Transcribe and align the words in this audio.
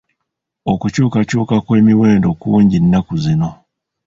Okukyukakyuka 0.71 1.55
kw'emiwendo 1.65 2.29
kungi 2.41 2.77
nnaku 2.81 3.13
zino. 3.23 3.49